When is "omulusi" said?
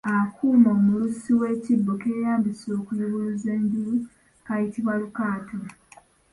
0.77-1.31